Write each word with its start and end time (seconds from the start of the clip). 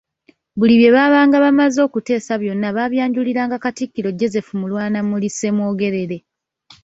Buli 0.59 0.73
bye 0.77 0.89
babaanga 0.97 1.37
bamaze 1.45 1.79
okuteesa 1.87 2.33
byonna 2.41 2.67
babyanjuliranga 2.77 3.57
Katikkiro 3.63 4.09
Joseph 4.19 4.49
Mulwanyammuli 4.59 5.27
Ssemwogerere. 5.31 6.17